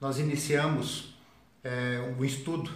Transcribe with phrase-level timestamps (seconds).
[0.00, 1.14] nós iniciamos
[1.62, 2.70] é, um estudo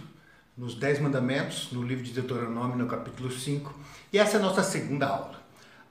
[0.57, 3.73] nos Dez Mandamentos, no livro de Deuteronômio, no capítulo 5,
[4.11, 5.41] e essa é a nossa segunda aula.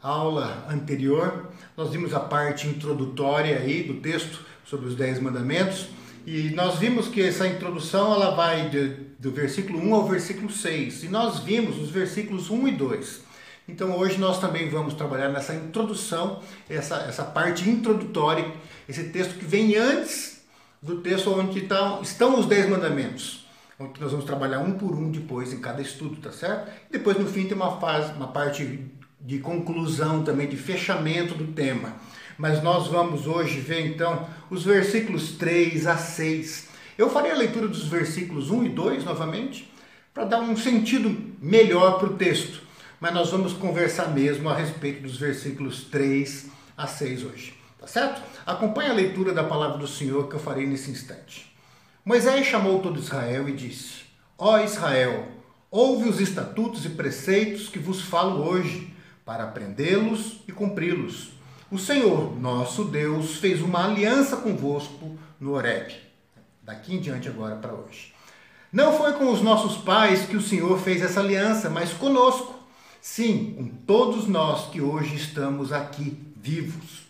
[0.03, 5.89] A aula anterior, nós vimos a parte introdutória aí do texto sobre os Dez Mandamentos,
[6.27, 11.05] e nós vimos que essa introdução ela vai de, do versículo 1 ao versículo 6,
[11.05, 13.21] e nós vimos os versículos 1 e 2.
[13.69, 18.53] Então hoje nós também vamos trabalhar nessa introdução, essa, essa parte introdutória,
[18.89, 20.40] esse texto que vem antes
[20.83, 23.47] do texto onde estão, estão os Dez Mandamentos,
[23.79, 26.71] onde nós vamos trabalhar um por um depois em cada estudo, tá certo?
[26.91, 31.97] Depois no fim tem uma, fase, uma parte de conclusão também, de fechamento do tema.
[32.39, 36.69] Mas nós vamos hoje ver então os versículos 3 a 6.
[36.97, 39.71] Eu farei a leitura dos versículos 1 e 2 novamente,
[40.15, 42.71] para dar um sentido melhor para o texto
[43.01, 47.60] mas nós vamos conversar mesmo a respeito dos versículos 3 a 6 hoje.
[47.81, 48.21] Tá certo?
[48.45, 51.51] Acompanhe a leitura da palavra do Senhor que eu farei nesse instante.
[52.05, 54.03] Moisés chamou todo Israel e disse:
[54.37, 55.29] Ó Israel,
[55.71, 61.31] ouve os estatutos e preceitos que vos falo hoje, para aprendê-los e cumpri-los.
[61.71, 65.95] O Senhor, nosso Deus, fez uma aliança convosco no Horeb.
[66.63, 68.13] Daqui em diante agora para hoje.
[68.73, 72.61] Não foi com os nossos pais que o Senhor fez essa aliança, mas conosco
[73.01, 77.10] Sim, com todos nós que hoje estamos aqui vivos.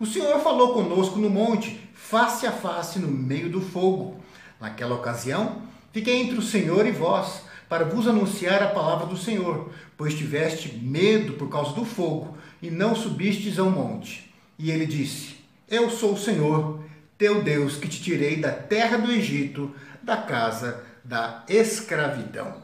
[0.00, 4.18] O Senhor falou conosco no monte, face a face no meio do fogo.
[4.58, 5.60] Naquela ocasião,
[5.92, 10.74] fiquei entre o Senhor e vós, para vos anunciar a palavra do Senhor, pois tiveste
[10.74, 14.32] medo por causa do fogo e não subistes ao monte.
[14.58, 15.36] E ele disse:
[15.68, 16.80] Eu sou o Senhor,
[17.18, 19.70] teu Deus, que te tirei da terra do Egito,
[20.02, 22.54] da casa da escravidão.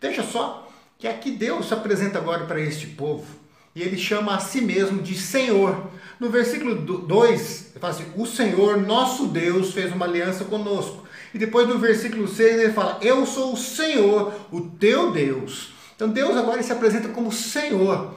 [0.00, 3.40] Veja só, que aqui Deus se apresenta agora para este povo
[3.74, 5.90] e ele chama a si mesmo de Senhor.
[6.20, 11.02] No versículo 2, ele fala assim: O Senhor, nosso Deus, fez uma aliança conosco.
[11.34, 15.72] E depois no versículo 6 ele fala: Eu sou o Senhor, o teu Deus.
[15.96, 18.14] Então Deus agora se apresenta como Senhor.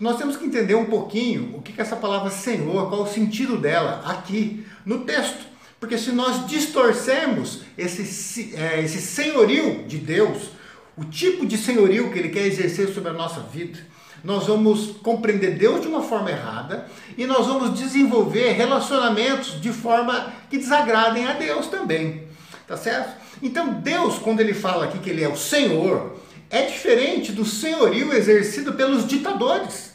[0.00, 3.58] Nós temos que entender um pouquinho o que é essa palavra Senhor, qual o sentido
[3.58, 5.50] dela aqui no texto.
[5.78, 10.50] Porque se nós distorcemos esse, é, esse senhorio de Deus,
[10.96, 13.78] o tipo de senhorio que ele quer exercer sobre a nossa vida,
[14.22, 16.86] nós vamos compreender Deus de uma forma errada
[17.16, 22.28] e nós vamos desenvolver relacionamentos de forma que desagradem a Deus também.
[22.66, 23.16] Tá certo?
[23.42, 26.16] Então, Deus, quando ele fala aqui que ele é o Senhor,
[26.50, 29.90] é diferente do senhorio exercido pelos ditadores.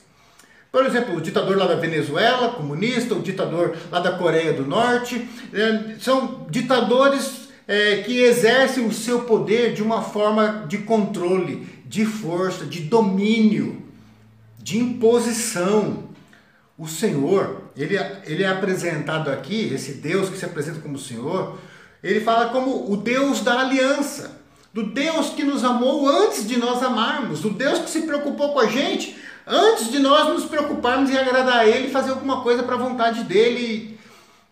[0.72, 5.26] Por exemplo, o ditador lá da Venezuela, comunista, o ditador lá da Coreia do Norte,
[5.54, 12.06] eh, são ditadores é, que exerce o seu poder de uma forma de controle, de
[12.06, 13.82] força, de domínio,
[14.60, 16.06] de imposição.
[16.78, 21.58] O Senhor, ele, ele é apresentado aqui, esse Deus que se apresenta como Senhor,
[22.04, 24.42] ele fala como o Deus da aliança,
[24.74, 28.60] do Deus que nos amou antes de nós amarmos, do Deus que se preocupou com
[28.60, 29.16] a gente
[29.48, 33.24] antes de nós nos preocuparmos em agradar a Ele, fazer alguma coisa para a vontade
[33.24, 33.95] dEle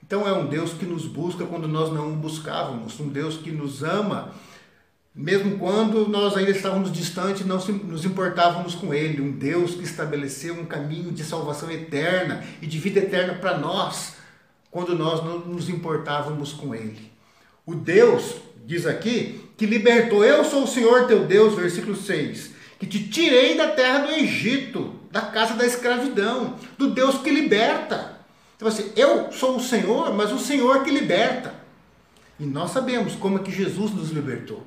[0.06, 3.52] então é um Deus que nos busca quando nós não o buscávamos, um Deus que
[3.52, 4.34] nos ama,
[5.16, 10.56] mesmo quando nós ainda estávamos distantes não nos importávamos com Ele, um Deus que estabeleceu
[10.56, 14.16] um caminho de salvação eterna e de vida eterna para nós,
[14.70, 17.10] quando nós não nos importávamos com Ele.
[17.66, 22.86] O Deus, diz aqui, que libertou, eu sou o Senhor teu Deus, versículo 6, que
[22.86, 28.13] te tirei da terra do Egito, da casa da escravidão, do Deus que liberta.
[28.64, 31.54] Então assim, eu sou o Senhor, mas o Senhor que liberta.
[32.40, 34.66] E nós sabemos como é que Jesus nos libertou.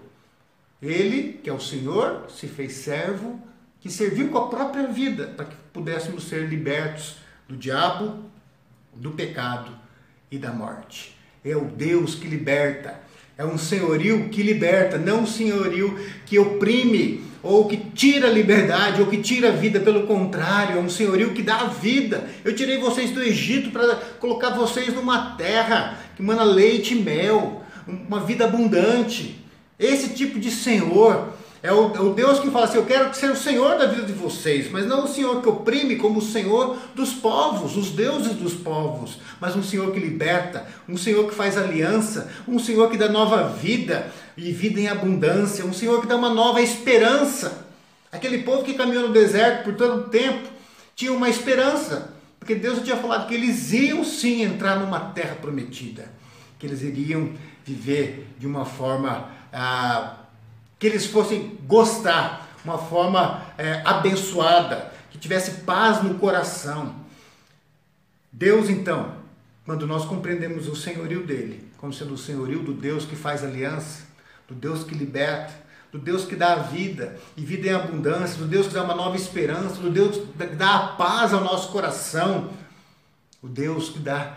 [0.83, 3.41] Ele, que é o Senhor, se fez servo,
[3.81, 7.17] que serviu com a própria vida para que pudéssemos ser libertos
[7.49, 8.23] do diabo,
[8.93, 9.71] do pecado
[10.31, 11.17] e da morte.
[11.43, 13.01] É o Deus que liberta.
[13.39, 19.01] É um senhorio que liberta, não um senhorio que oprime, ou que tira a liberdade,
[19.01, 22.29] ou que tira a vida, pelo contrário, é um senhorio que dá a vida.
[22.45, 27.63] Eu tirei vocês do Egito para colocar vocês numa terra que manda leite e mel,
[27.87, 29.45] uma vida abundante.
[29.79, 33.31] Esse tipo de senhor é o, é o, Deus que fala assim: Eu quero ser
[33.31, 36.77] o Senhor da vida de vocês, mas não o Senhor que oprime como o Senhor
[36.95, 41.59] dos povos, os deuses dos povos, mas um Senhor que liberta, um Senhor que faz
[41.59, 46.17] aliança, um Senhor que dá nova vida e vida em abundância, um Senhor que dá
[46.17, 47.67] uma nova esperança.
[48.13, 50.49] Aquele povo que caminhou no deserto por tanto tempo
[50.95, 56.11] tinha uma esperança, porque Deus tinha falado que eles iam sim entrar numa terra prometida,
[56.59, 57.33] que eles iriam
[57.65, 59.31] viver de uma forma.
[59.53, 60.19] Ah,
[60.79, 66.95] que eles fossem gostar, uma forma é, abençoada, que tivesse paz no coração.
[68.31, 69.17] Deus então
[69.67, 74.06] quando nós compreendemos o senhorio dele, como sendo o senhorio do Deus que faz aliança,
[74.49, 75.53] do Deus que liberta,
[75.93, 79.17] do Deus que dá vida e vida em abundância, do Deus que dá uma nova
[79.17, 82.51] esperança, do Deus que dá a paz ao nosso coração,
[83.43, 84.37] o Deus que dá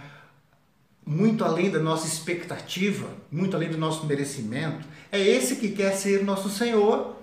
[1.05, 4.85] muito além da nossa expectativa, muito além do nosso merecimento.
[5.11, 7.15] É esse que quer ser nosso Senhor,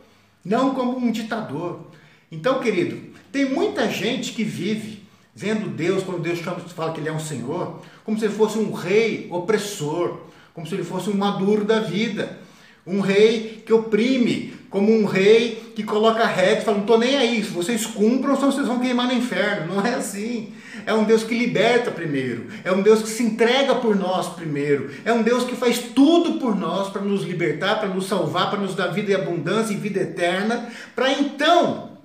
[0.44, 1.86] não como um ditador.
[2.30, 5.06] Então, querido, tem muita gente que vive
[5.36, 8.72] vendo Deus, quando Deus fala que Ele é um Senhor, como se ele fosse um
[8.72, 10.20] rei opressor,
[10.54, 12.40] como se ele fosse um maduro da vida,
[12.86, 17.42] um rei que oprime, como um rei que coloca reto, fala, não estou nem aí,
[17.42, 19.74] se vocês cumpram, senão vocês vão queimar no inferno.
[19.74, 20.52] Não é assim.
[20.84, 24.90] É um Deus que liberta primeiro, é um Deus que se entrega por nós primeiro,
[25.04, 28.60] é um Deus que faz tudo por nós para nos libertar, para nos salvar, para
[28.60, 31.98] nos dar vida e abundância e vida eterna, para então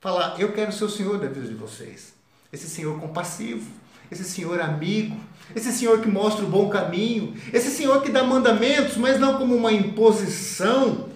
[0.00, 2.18] falar: Eu quero ser o Senhor da vida de vocês
[2.52, 3.70] esse Senhor compassivo,
[4.10, 5.16] esse Senhor amigo,
[5.54, 9.54] esse Senhor que mostra o bom caminho, esse Senhor que dá mandamentos, mas não como
[9.54, 11.08] uma imposição,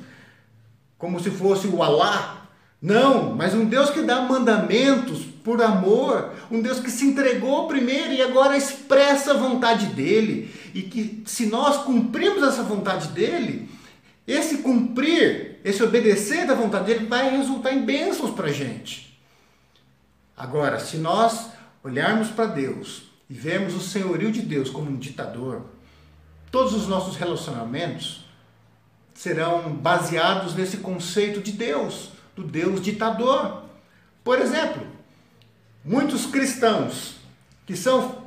[0.99, 2.49] como se fosse o Alá.
[2.81, 8.13] Não, mas um Deus que dá mandamentos por amor, um Deus que se entregou primeiro
[8.13, 13.69] e agora expressa a vontade dele, e que se nós cumprirmos essa vontade dele,
[14.27, 19.17] esse cumprir, esse obedecer da vontade dele vai resultar em bênçãos para a gente.
[20.37, 21.51] Agora, se nós
[21.83, 25.63] olharmos para Deus e vemos o senhorio de Deus como um ditador,
[26.51, 28.25] todos os nossos relacionamentos
[29.15, 33.63] serão baseados nesse conceito de Deus, do Deus ditador.
[34.23, 34.87] Por exemplo,
[35.85, 37.15] muitos cristãos
[37.67, 38.23] que são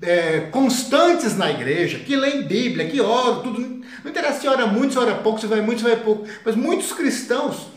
[0.00, 3.60] é, constantes na igreja, que leem Bíblia, que oram, tudo.
[4.02, 6.26] Não interessa se ora muito, se ora pouco, se vai muito, se vai pouco.
[6.44, 7.68] Mas muitos cristãos,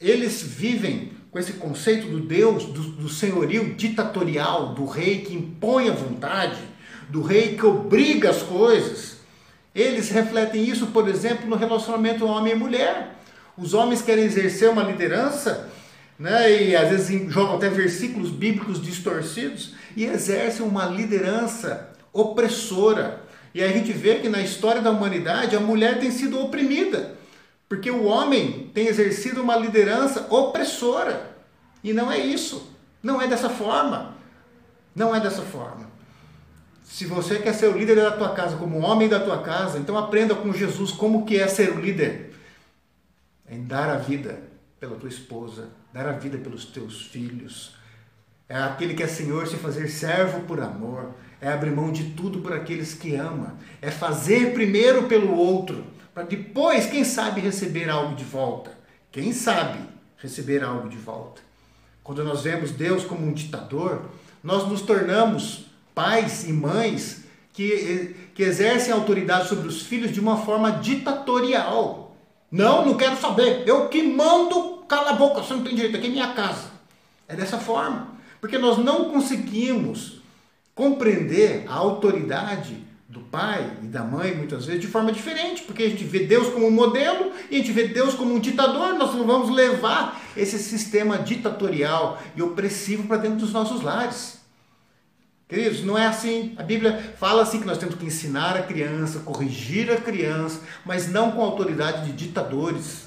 [0.00, 5.88] eles vivem com esse conceito do Deus, do, do senhorio ditatorial, do rei que impõe
[5.88, 6.58] a vontade,
[7.08, 9.16] do rei que obriga as coisas.
[9.74, 13.16] Eles refletem isso, por exemplo, no relacionamento homem e mulher.
[13.56, 15.70] Os homens querem exercer uma liderança,
[16.18, 23.22] né, e às vezes jogam até versículos bíblicos distorcidos, e exercem uma liderança opressora.
[23.54, 27.16] E a gente vê que na história da humanidade a mulher tem sido oprimida.
[27.68, 31.36] Porque o homem tem exercido uma liderança opressora.
[31.82, 32.72] E não é isso.
[33.02, 34.14] Não é dessa forma.
[34.94, 35.90] Não é dessa forma.
[36.84, 39.98] Se você quer ser o líder da tua casa, como homem da tua casa, então
[39.98, 42.34] aprenda com Jesus como que é ser o líder.
[43.44, 44.40] É dar a vida
[44.78, 47.74] pela tua esposa, dar a vida pelos teus filhos.
[48.48, 51.14] É aquele que é Senhor se fazer servo por amor.
[51.40, 53.56] É abrir mão de tudo por aqueles que ama.
[53.82, 55.84] É fazer primeiro pelo outro
[56.16, 58.70] para depois, quem sabe, receber algo de volta.
[59.12, 59.80] Quem sabe
[60.16, 61.42] receber algo de volta.
[62.02, 64.00] Quando nós vemos Deus como um ditador,
[64.42, 70.38] nós nos tornamos pais e mães que, que exercem autoridade sobre os filhos de uma
[70.38, 72.16] forma ditatorial.
[72.50, 73.64] Não, não quero saber.
[73.68, 76.70] Eu que mando, cala a boca, você não tem direito, aqui é minha casa.
[77.28, 78.16] É dessa forma.
[78.40, 80.22] Porque nós não conseguimos
[80.74, 85.88] compreender a autoridade do pai e da mãe, muitas vezes, de forma diferente, porque a
[85.88, 89.14] gente vê Deus como um modelo e a gente vê Deus como um ditador, nós
[89.14, 94.40] não vamos levar esse sistema ditatorial e opressivo para dentro dos nossos lares.
[95.48, 96.54] Queridos, não é assim.
[96.56, 101.08] A Bíblia fala assim que nós temos que ensinar a criança, corrigir a criança, mas
[101.08, 103.04] não com a autoridade de ditadores,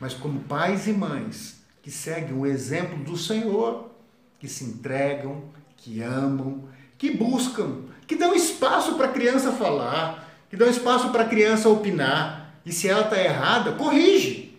[0.00, 3.88] mas como pais e mães que seguem o exemplo do Senhor,
[4.40, 5.44] que se entregam,
[5.76, 11.24] que amam, que buscam que dão espaço para a criança falar, que dão espaço para
[11.24, 12.54] a criança opinar.
[12.64, 14.58] E se ela está errada, corrige.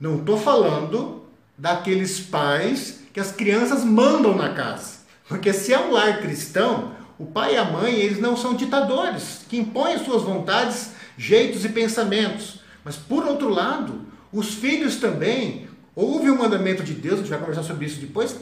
[0.00, 1.26] Não estou falando
[1.56, 5.02] daqueles pais que as crianças mandam na casa.
[5.28, 9.44] Porque se é um lar cristão, o pai e a mãe, eles não são ditadores,
[9.48, 12.60] que impõem suas vontades, jeitos e pensamentos.
[12.82, 14.00] Mas por outro lado,
[14.32, 18.34] os filhos também, houve um mandamento de Deus, a gente vai conversar sobre isso depois,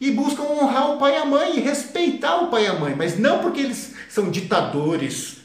[0.00, 2.94] e buscam honrar o pai e a mãe e respeitar o pai e a mãe,
[2.96, 5.38] mas não porque eles são ditadores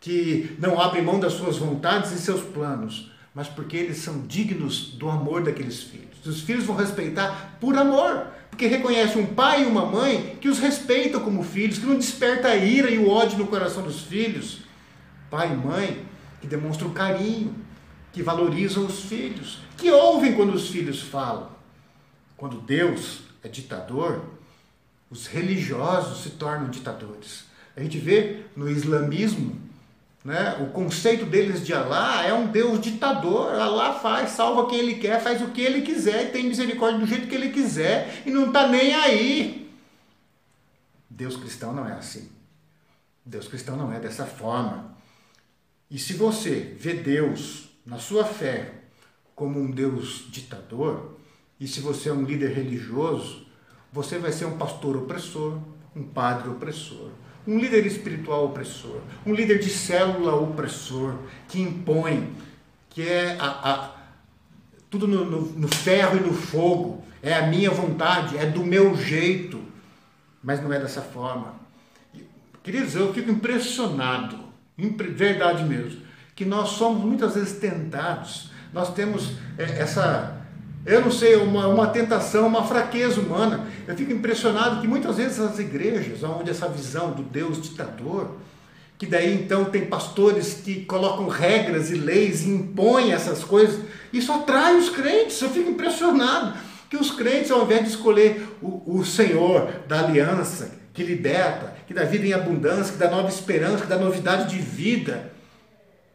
[0.00, 4.92] que não abrem mão das suas vontades e seus planos, mas porque eles são dignos
[4.92, 6.24] do amor daqueles filhos.
[6.24, 10.58] Os filhos vão respeitar por amor, porque reconhecem um pai e uma mãe que os
[10.58, 14.60] respeitam como filhos, que não desperta a ira e o ódio no coração dos filhos.
[15.30, 16.04] Pai e mãe
[16.40, 17.54] que demonstram carinho,
[18.12, 21.50] que valorizam os filhos, que ouvem quando os filhos falam.
[22.36, 24.24] Quando Deus é ditador,
[25.10, 27.44] os religiosos se tornam ditadores.
[27.76, 29.60] A gente vê no islamismo,
[30.24, 33.54] né, o conceito deles de Alá é um Deus ditador.
[33.54, 37.06] Alá faz, salva quem ele quer, faz o que ele quiser, e tem misericórdia do
[37.06, 39.72] jeito que ele quiser e não está nem aí.
[41.08, 42.30] Deus cristão não é assim.
[43.24, 44.94] Deus cristão não é dessa forma.
[45.90, 48.74] E se você vê Deus na sua fé
[49.34, 51.18] como um Deus ditador,
[51.60, 53.46] e se você é um líder religioso,
[53.92, 55.58] você vai ser um pastor opressor,
[55.94, 57.10] um padre opressor,
[57.46, 61.16] um líder espiritual opressor, um líder de célula opressor,
[61.48, 62.32] que impõe,
[62.88, 63.96] que é a, a
[64.88, 68.96] tudo no, no, no ferro e no fogo, é a minha vontade, é do meu
[68.96, 69.60] jeito,
[70.42, 71.54] mas não é dessa forma.
[72.62, 74.38] Queridos, eu fico impressionado,
[74.76, 76.00] verdade mesmo,
[76.34, 80.39] que nós somos muitas vezes tentados, nós temos é, essa
[80.86, 83.66] eu não sei, uma, uma tentação, uma fraqueza humana.
[83.86, 88.36] Eu fico impressionado que muitas vezes as igrejas, onde essa visão do Deus ditador,
[88.98, 93.80] que daí então tem pastores que colocam regras e leis e impõem essas coisas,
[94.12, 95.40] isso atrai os crentes.
[95.40, 96.58] Eu fico impressionado
[96.88, 101.94] que os crentes, ao invés de escolher o, o Senhor da aliança, que liberta, que
[101.94, 105.32] dá vida em abundância, que dá nova esperança, que dá novidade de vida,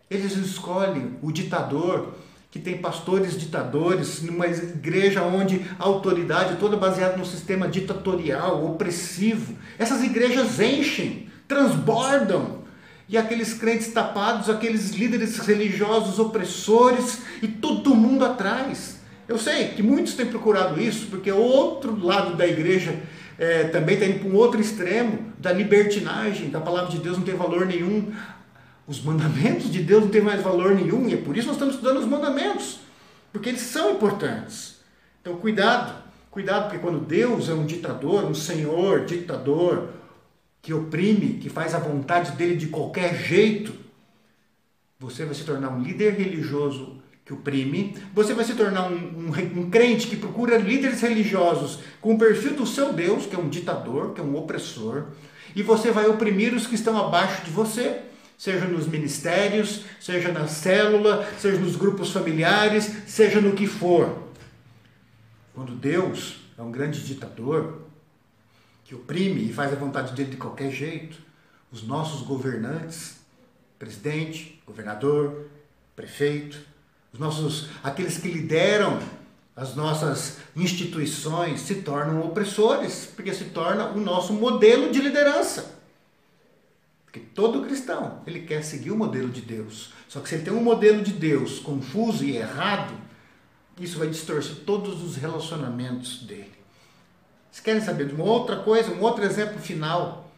[0.10, 2.14] eles escolhem o ditador,
[2.56, 8.66] que tem pastores ditadores, numa igreja onde a autoridade é toda baseada no sistema ditatorial,
[8.66, 9.56] opressivo.
[9.78, 12.60] Essas igrejas enchem, transbordam.
[13.10, 19.02] E aqueles crentes tapados, aqueles líderes religiosos opressores e todo mundo atrás.
[19.28, 22.98] Eu sei que muitos têm procurado isso, porque o outro lado da igreja
[23.38, 27.26] é, também está indo para um outro extremo, da libertinagem, da palavra de Deus não
[27.26, 28.14] tem valor nenhum.
[28.88, 31.76] Os mandamentos de Deus não têm mais valor nenhum, e é por isso nós estamos
[31.76, 32.80] estudando os mandamentos,
[33.34, 34.80] porque eles são importantes.
[35.22, 39.90] Então, cuidado, cuidado, porque quando Deus é um ditador, um senhor ditador,
[40.62, 43.74] que oprime, que faz a vontade dele de qualquer jeito,
[45.00, 49.62] você vai se tornar um líder religioso que oprime, você vai se tornar um, um,
[49.62, 53.50] um, crente que procura líderes religiosos com o perfil do seu Deus, que é um
[53.50, 55.06] ditador, que é um opressor,
[55.56, 58.02] e você vai oprimir os que estão abaixo de você
[58.38, 64.24] seja nos ministérios, seja na célula, seja nos grupos familiares, seja no que for.
[65.54, 67.82] Quando Deus é um grande ditador
[68.84, 71.18] que oprime e faz a vontade dele de qualquer jeito,
[71.72, 73.18] os nossos governantes,
[73.80, 75.48] presidente, governador,
[75.96, 76.60] prefeito,
[77.12, 79.00] os nossos aqueles que lideram
[79.56, 85.75] as nossas instituições se tornam opressores, porque se torna o nosso modelo de liderança.
[87.16, 89.94] Porque todo cristão, ele quer seguir o modelo de Deus.
[90.10, 92.94] Só que se ele tem um modelo de Deus confuso e errado,
[93.80, 96.52] isso vai distorcer todos os relacionamentos dele.
[97.50, 100.30] Vocês querem saber de uma outra coisa, um outro exemplo final?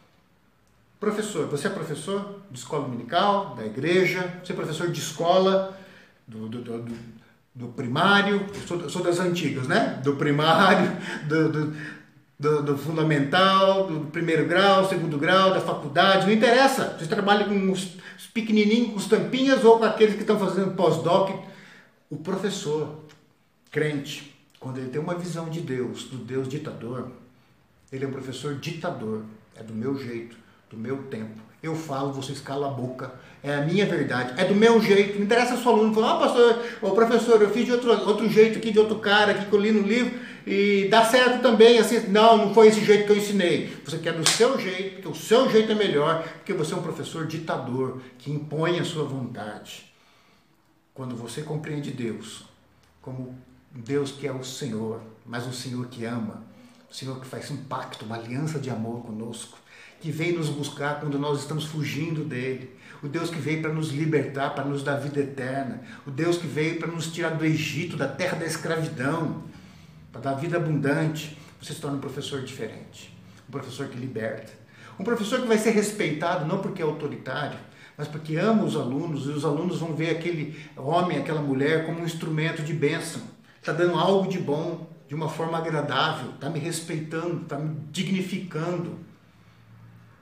[1.00, 5.76] Professor, você é professor de escola dominical, da igreja, você é professor de escola,
[6.28, 6.96] do, do, do,
[7.56, 10.00] do primário, eu sou, eu sou, das antigas, né?
[10.04, 11.74] Do primário, do,
[12.38, 16.96] do, do, fundamental, do primeiro grau, segundo grau, da faculdade, não interessa.
[16.98, 20.76] Você trabalha com os, os pequenininhos, com os tampinhas ou com aqueles que estão fazendo
[20.76, 21.30] pós-doc.
[22.08, 23.00] O professor,
[23.70, 27.10] crente, quando ele tem uma visão de Deus, do Deus ditador,
[27.92, 29.24] ele é um professor ditador,
[29.56, 30.36] é do meu jeito,
[30.70, 31.40] do meu tempo.
[31.62, 35.16] Eu falo, vocês calam a boca, é a minha verdade, é do meu jeito.
[35.16, 38.28] Não interessa se o aluno falar, ah, pastor, o professor, eu fiz de outro, outro
[38.28, 41.78] jeito aqui, de outro cara aqui que eu li no livro e dá certo também,
[41.78, 43.76] assim, não, não foi esse jeito que eu ensinei.
[43.84, 46.82] Você quer do seu jeito, porque o seu jeito é melhor, porque você é um
[46.82, 49.92] professor ditador que impõe a sua vontade.
[50.94, 52.44] Quando você compreende Deus
[53.02, 53.36] como
[53.70, 56.42] Deus que é o Senhor, mas um Senhor que ama,
[56.88, 59.58] um Senhor que faz um pacto, uma aliança de amor conosco,
[60.00, 63.90] que veio nos buscar quando nós estamos fugindo dele, o Deus que veio para nos
[63.90, 67.96] libertar, para nos dar vida eterna, o Deus que veio para nos tirar do Egito,
[67.96, 69.42] da terra da escravidão,
[70.10, 73.14] para dar vida abundante, você se torna um professor diferente.
[73.48, 74.52] Um professor que liberta.
[74.98, 77.58] Um professor que vai ser respeitado não porque é autoritário,
[77.96, 82.00] mas porque ama os alunos e os alunos vão ver aquele homem, aquela mulher como
[82.00, 83.22] um instrumento de bênção.
[83.60, 88.98] Está dando algo de bom, de uma forma agradável, está me respeitando, está me dignificando.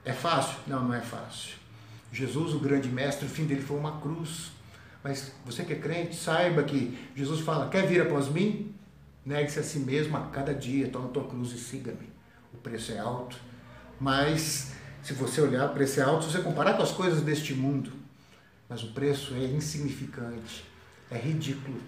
[0.05, 0.57] É fácil?
[0.65, 1.55] Não, não é fácil.
[2.11, 4.51] Jesus, o grande mestre, o fim dele foi uma cruz.
[5.03, 8.73] Mas você que é crente, saiba que Jesus fala: quer vir após mim?
[9.25, 12.09] Negue-se a si mesmo a cada dia, toma tua cruz e siga-me.
[12.53, 13.37] O preço é alto,
[13.99, 14.71] mas
[15.03, 17.91] se você olhar, o preço é alto se você comparar com as coisas deste mundo.
[18.69, 20.63] Mas o preço é insignificante,
[21.11, 21.79] é ridículo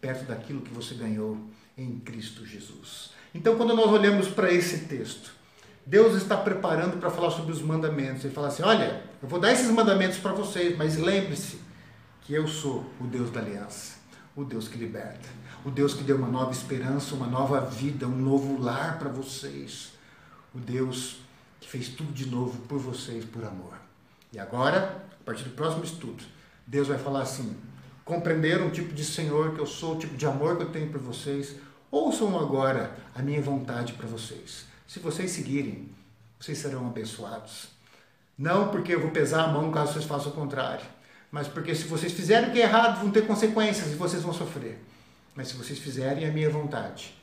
[0.00, 1.38] perto daquilo que você ganhou
[1.82, 3.10] em Cristo Jesus.
[3.34, 5.32] Então, quando nós olhamos para esse texto,
[5.86, 8.24] Deus está preparando para falar sobre os mandamentos.
[8.24, 11.58] Ele fala assim: Olha, eu vou dar esses mandamentos para vocês, mas lembre-se
[12.22, 13.94] que eu sou o Deus da aliança,
[14.36, 18.16] o Deus que liberta o Deus que deu uma nova esperança, uma nova vida, um
[18.16, 19.92] novo lar para vocês,
[20.54, 21.20] o Deus
[21.60, 23.74] que fez tudo de novo por vocês, por amor.
[24.32, 26.22] E agora, a partir do próximo estudo,
[26.66, 27.56] Deus vai falar assim:
[28.04, 30.90] compreenderam o tipo de Senhor que eu sou, o tipo de amor que eu tenho
[30.90, 31.56] por vocês?
[31.90, 34.64] Ouçam agora a minha vontade para vocês.
[34.86, 35.90] Se vocês seguirem,
[36.38, 37.68] vocês serão abençoados.
[38.38, 40.86] Não porque eu vou pesar a mão caso vocês façam o contrário,
[41.30, 44.32] mas porque se vocês fizerem o que é errado, vão ter consequências e vocês vão
[44.32, 44.78] sofrer.
[45.34, 47.14] Mas se vocês fizerem a minha vontade,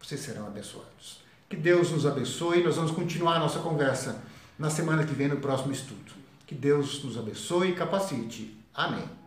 [0.00, 1.20] vocês serão abençoados.
[1.48, 2.62] Que Deus nos abençoe.
[2.62, 4.22] Nós vamos continuar a nossa conversa
[4.58, 6.12] na semana que vem, no próximo estudo.
[6.46, 8.56] Que Deus nos abençoe e capacite.
[8.74, 9.25] Amém.